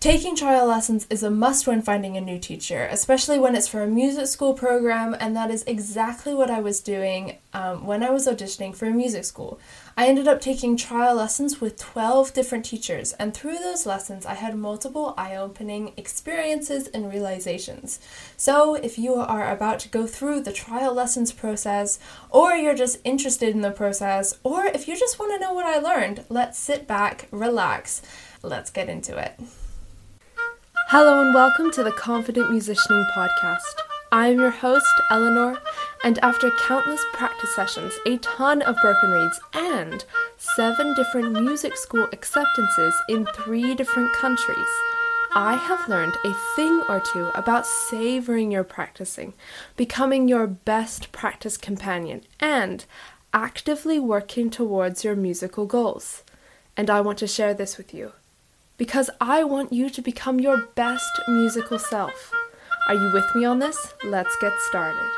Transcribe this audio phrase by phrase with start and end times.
[0.00, 3.82] Taking trial lessons is a must when finding a new teacher, especially when it's for
[3.82, 8.10] a music school program, and that is exactly what I was doing um, when I
[8.10, 9.58] was auditioning for a music school.
[9.96, 14.34] I ended up taking trial lessons with 12 different teachers, and through those lessons, I
[14.34, 17.98] had multiple eye opening experiences and realizations.
[18.36, 21.98] So, if you are about to go through the trial lessons process,
[22.30, 25.66] or you're just interested in the process, or if you just want to know what
[25.66, 28.00] I learned, let's sit back, relax,
[28.44, 29.40] let's get into it.
[30.90, 33.60] Hello and welcome to the Confident Musicianing Podcast.
[34.10, 35.60] I am your host, Eleanor,
[36.02, 40.02] and after countless practice sessions, a ton of broken reeds, and
[40.38, 44.56] seven different music school acceptances in three different countries,
[45.34, 49.34] I have learned a thing or two about savoring your practicing,
[49.76, 52.86] becoming your best practice companion, and
[53.34, 56.22] actively working towards your musical goals.
[56.78, 58.12] And I want to share this with you
[58.78, 62.32] because I want you to become your best musical self.
[62.88, 63.92] Are you with me on this?
[64.04, 65.10] Let's get started.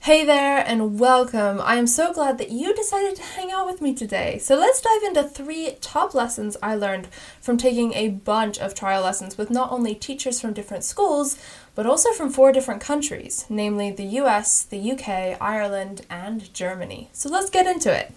[0.00, 1.60] Hey there and welcome.
[1.60, 4.38] I am so glad that you decided to hang out with me today.
[4.38, 7.08] So let's dive into three top lessons I learned
[7.40, 11.38] from taking a bunch of trial lessons with not only teachers from different schools,
[11.74, 17.08] but also from four different countries, namely the US, the UK, Ireland, and Germany.
[17.12, 18.12] So let's get into it.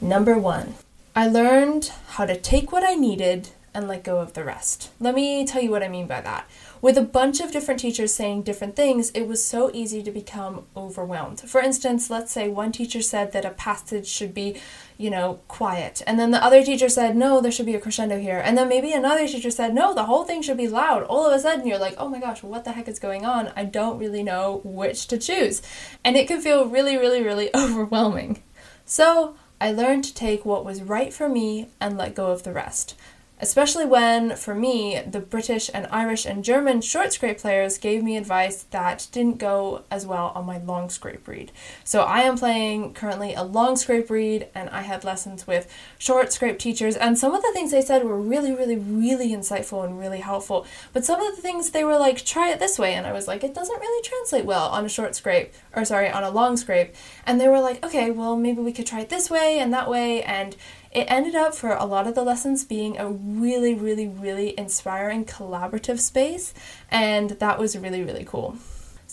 [0.00, 0.74] Number one,
[1.14, 4.90] I learned how to take what I needed and let go of the rest.
[5.00, 6.48] Let me tell you what I mean by that.
[6.80, 10.66] With a bunch of different teachers saying different things, it was so easy to become
[10.76, 11.40] overwhelmed.
[11.40, 14.60] For instance, let's say one teacher said that a passage should be,
[14.96, 18.18] you know, quiet, and then the other teacher said, no, there should be a crescendo
[18.18, 21.02] here, and then maybe another teacher said, no, the whole thing should be loud.
[21.04, 23.50] All of a sudden, you're like, oh my gosh, what the heck is going on?
[23.56, 25.62] I don't really know which to choose.
[26.04, 28.42] And it can feel really, really, really overwhelming.
[28.84, 32.52] So, I learned to take what was right for me and let go of the
[32.52, 32.94] rest
[33.40, 38.16] especially when, for me, the British and Irish and German short scrape players gave me
[38.16, 41.50] advice that didn't go as well on my long scrape reed.
[41.82, 46.32] So I am playing currently a long scrape reed, and I had lessons with short
[46.32, 49.98] scrape teachers, and some of the things they said were really, really, really insightful and
[49.98, 50.64] really helpful.
[50.92, 53.26] But some of the things they were like, try it this way, and I was
[53.26, 56.56] like, it doesn't really translate well on a short scrape, or sorry, on a long
[56.56, 56.94] scrape.
[57.26, 59.90] And they were like, okay, well, maybe we could try it this way and that
[59.90, 60.56] way, and
[60.94, 65.24] it ended up for a lot of the lessons being a really, really, really inspiring
[65.24, 66.54] collaborative space,
[66.90, 68.56] and that was really, really cool.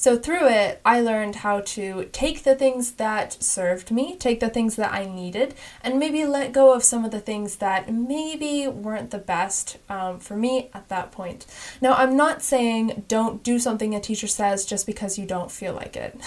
[0.02, 4.50] So, through it, I learned how to take the things that served me, take the
[4.50, 5.54] things that I needed,
[5.84, 10.18] and maybe let go of some of the things that maybe weren't the best um,
[10.18, 11.46] for me at that point.
[11.82, 15.74] Now, I'm not saying don't do something a teacher says just because you don't feel
[15.74, 16.20] like it.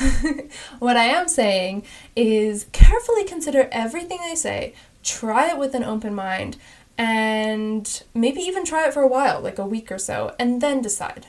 [0.79, 1.83] what I am saying
[2.15, 6.57] is carefully consider everything they say, try it with an open mind,
[6.99, 10.83] and maybe even try it for a while, like a week or so, and then
[10.83, 11.27] decide.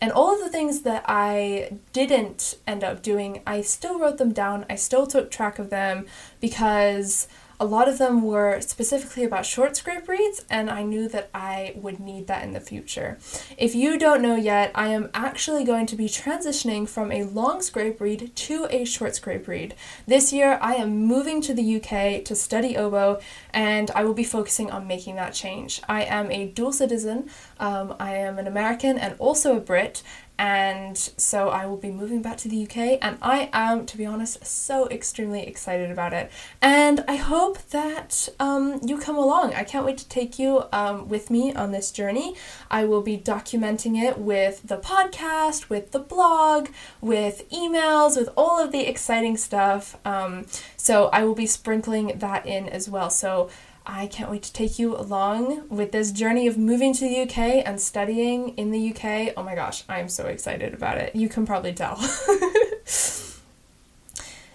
[0.00, 4.32] And all of the things that I didn't end up doing, I still wrote them
[4.32, 4.66] down.
[4.68, 6.06] I still took track of them
[6.40, 7.28] because
[7.62, 11.74] a lot of them were specifically about short scrape reeds, and I knew that I
[11.76, 13.18] would need that in the future.
[13.56, 17.62] If you don't know yet, I am actually going to be transitioning from a long
[17.62, 19.76] scrape reed to a short scrape reed.
[20.08, 23.20] This year, I am moving to the UK to study oboe,
[23.54, 25.80] and I will be focusing on making that change.
[25.88, 27.30] I am a dual citizen,
[27.60, 30.02] um, I am an American and also a Brit,
[30.42, 34.04] and so I will be moving back to the UK, and I am, to be
[34.04, 36.32] honest, so extremely excited about it.
[36.60, 39.54] And I hope that um, you come along.
[39.54, 42.34] I can't wait to take you um, with me on this journey.
[42.72, 46.70] I will be documenting it with the podcast, with the blog,
[47.00, 49.96] with emails, with all of the exciting stuff.
[50.04, 50.46] Um,
[50.82, 53.08] so I will be sprinkling that in as well.
[53.08, 53.48] So
[53.86, 57.64] I can't wait to take you along with this journey of moving to the UK
[57.64, 59.32] and studying in the UK.
[59.36, 61.14] Oh my gosh, I'm so excited about it.
[61.14, 62.00] You can probably tell.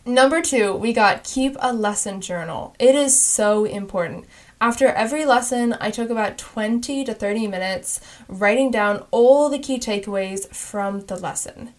[0.06, 2.76] Number two, we got keep a lesson journal.
[2.78, 4.26] It is so important.
[4.60, 9.80] After every lesson, I took about 20 to 30 minutes writing down all the key
[9.80, 11.74] takeaways from the lesson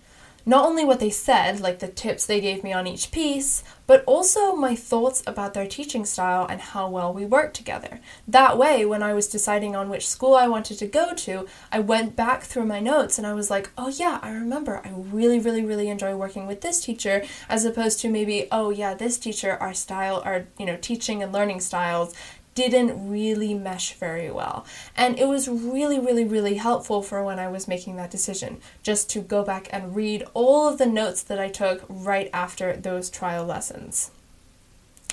[0.48, 4.02] not only what they said, like the tips they gave me on each piece, but
[4.06, 8.00] also my thoughts about their teaching style and how well we worked together.
[8.26, 11.80] That way, when I was deciding on which school I wanted to go to, I
[11.80, 15.38] went back through my notes and I was like, oh yeah, I remember, I really,
[15.38, 19.52] really, really enjoy working with this teacher, as opposed to maybe, oh yeah, this teacher,
[19.60, 22.14] our style, our, you know, teaching and learning styles
[22.58, 24.66] didn't really mesh very well.
[24.96, 29.08] And it was really, really, really helpful for when I was making that decision, just
[29.10, 33.10] to go back and read all of the notes that I took right after those
[33.10, 34.10] trial lessons.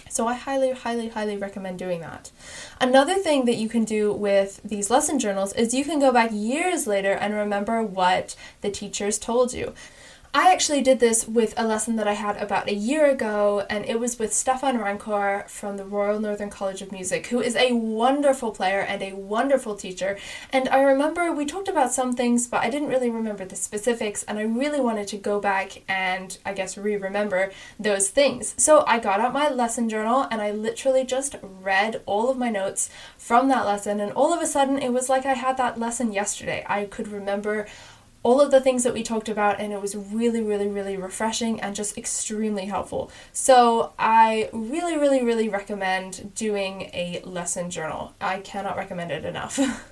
[0.09, 2.31] So I highly, highly, highly recommend doing that.
[2.81, 6.31] Another thing that you can do with these lesson journals is you can go back
[6.33, 9.73] years later and remember what the teachers told you.
[10.37, 13.85] I actually did this with a lesson that I had about a year ago, and
[13.85, 17.71] it was with Stéphane Rancourt from the Royal Northern College of Music, who is a
[17.71, 20.17] wonderful player and a wonderful teacher.
[20.51, 24.23] And I remember we talked about some things, but I didn't really remember the specifics,
[24.23, 28.55] and I really wanted to go back and, I guess, re remember those things.
[28.57, 32.49] So I got out my lesson journal and I literally just read all of my
[32.49, 35.79] notes from that lesson, and all of a sudden it was like I had that
[35.79, 36.65] lesson yesterday.
[36.67, 37.67] I could remember
[38.25, 41.61] all of the things that we talked about, and it was really, really, really refreshing
[41.61, 43.11] and just extremely helpful.
[43.31, 48.15] So, I really, really, really recommend doing a lesson journal.
[48.19, 49.59] I cannot recommend it enough.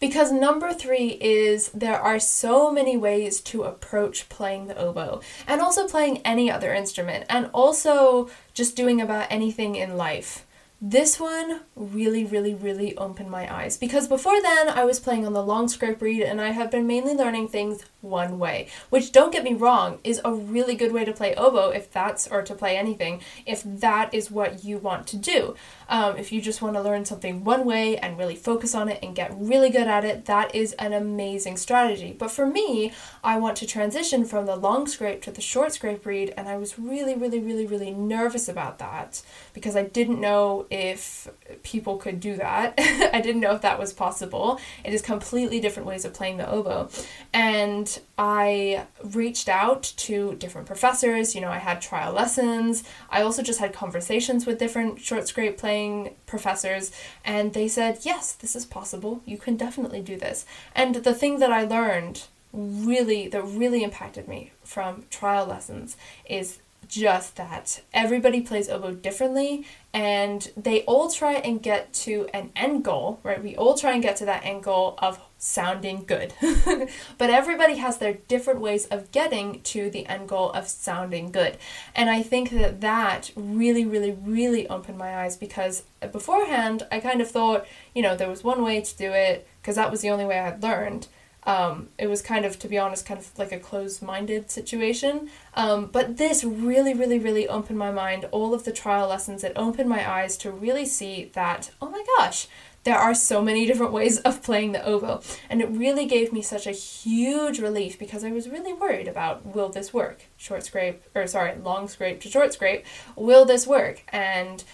[0.00, 5.60] because number three is there are so many ways to approach playing the oboe and
[5.60, 10.46] also playing any other instrument and also just doing about anything in life.
[10.80, 15.32] This one really, really, really opened my eyes because before then I was playing on
[15.32, 19.32] the long scrape reed and I have been mainly learning things one way, which don't
[19.32, 22.54] get me wrong, is a really good way to play oboe if that's, or to
[22.54, 25.56] play anything, if that is what you want to do.
[25.88, 28.98] Um, if you just want to learn something one way and really focus on it
[29.02, 32.14] and get really good at it, that is an amazing strategy.
[32.18, 32.92] But for me,
[33.22, 36.56] I want to transition from the long scrape to the short scrape read, and I
[36.56, 39.22] was really, really, really, really nervous about that
[39.52, 41.28] because I didn't know if
[41.62, 42.74] people could do that.
[42.78, 44.60] I didn't know if that was possible.
[44.84, 46.88] It is completely different ways of playing the oboe.
[47.32, 51.34] And I reached out to different professors.
[51.34, 52.84] You know, I had trial lessons.
[53.10, 56.92] I also just had conversations with different short scrape playing professors,
[57.24, 59.22] and they said, yes, this is possible.
[59.26, 60.46] You can definitely do this.
[60.72, 62.22] And the thing that I learned
[62.52, 66.58] really, that really impacted me from trial lessons is
[66.88, 72.84] just that everybody plays oboe differently and they all try and get to an end
[72.84, 73.42] goal, right?
[73.42, 76.34] We all try and get to that end goal of sounding good.
[77.18, 81.58] but everybody has their different ways of getting to the end goal of sounding good.
[81.94, 87.20] And I think that that really, really, really opened my eyes because beforehand I kind
[87.20, 90.10] of thought, you know, there was one way to do it because that was the
[90.10, 91.06] only way I had learned.
[91.46, 95.30] Um, it was kind of, to be honest, kind of like a closed minded situation.
[95.54, 98.26] Um, but this really, really, really opened my mind.
[98.30, 102.04] All of the trial lessons, it opened my eyes to really see that, oh my
[102.16, 102.48] gosh,
[102.84, 105.20] there are so many different ways of playing the oboe.
[105.50, 109.44] And it really gave me such a huge relief because I was really worried about
[109.44, 110.24] will this work?
[110.36, 112.84] Short scrape, or sorry, long scrape to short scrape,
[113.16, 114.02] will this work?
[114.12, 114.64] And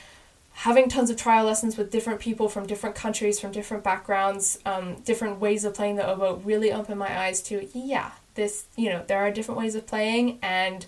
[0.60, 4.94] having tons of trial lessons with different people from different countries, from different backgrounds, um,
[5.06, 9.02] different ways of playing the oboe really opened my eyes to, yeah, this, you know,
[9.06, 10.84] there are different ways of playing and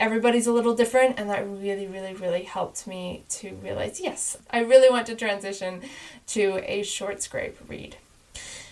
[0.00, 1.18] everybody's a little different.
[1.18, 5.82] And that really really really helped me to realize yes i really want to transition
[6.26, 7.96] to a short scrape reed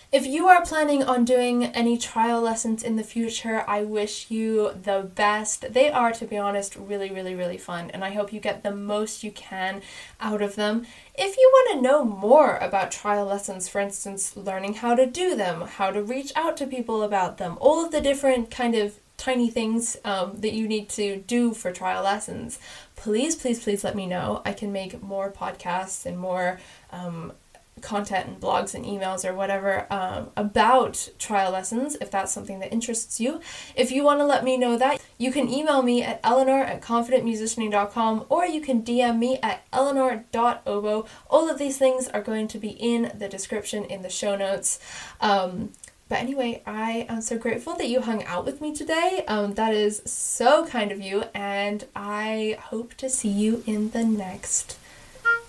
[0.09, 4.71] if you are planning on doing any trial lessons in the future, I wish you
[4.71, 5.73] the best.
[5.73, 8.73] They are, to be honest, really, really, really fun, and I hope you get the
[8.73, 9.81] most you can
[10.21, 10.85] out of them.
[11.13, 15.35] If you want to know more about trial lessons, for instance, learning how to do
[15.35, 18.99] them, how to reach out to people about them, all of the different kind of
[19.17, 22.59] tiny things um, that you need to do for trial lessons,
[22.95, 24.41] please, please, please let me know.
[24.45, 26.59] I can make more podcasts and more
[26.91, 27.33] um,
[27.81, 32.71] content and blogs and emails or whatever um, about trial lessons if that's something that
[32.71, 33.41] interests you.
[33.75, 36.81] If you want to let me know that, you can email me at eleanor at
[36.81, 41.05] confidentmusicianing.com or you can DM me at eleanor.oboe.
[41.29, 44.79] All of these things are going to be in the description in the show notes.
[45.21, 45.71] Um,
[46.09, 49.25] but anyway, I am so grateful that you hung out with me today.
[49.27, 54.05] Um, that is so kind of you, and I hope to see you in the
[54.05, 54.77] next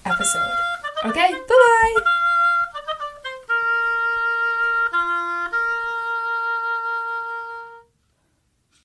[0.05, 0.78] episode.
[1.05, 2.28] Okay, bye bye!